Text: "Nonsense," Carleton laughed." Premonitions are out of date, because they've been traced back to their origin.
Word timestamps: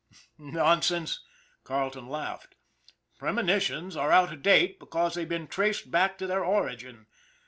"Nonsense," 0.39 1.19
Carleton 1.63 2.07
laughed." 2.09 2.55
Premonitions 3.19 3.95
are 3.95 4.11
out 4.11 4.33
of 4.33 4.41
date, 4.41 4.79
because 4.79 5.13
they've 5.13 5.29
been 5.29 5.45
traced 5.47 5.91
back 5.91 6.17
to 6.17 6.25
their 6.25 6.43
origin. 6.43 7.05